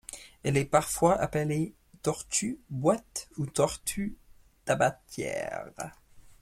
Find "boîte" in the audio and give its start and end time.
2.71-3.29